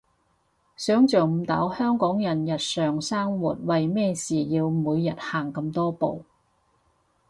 [0.75, 6.25] 想像唔到香港人日常生活為咩事要每日行咁多步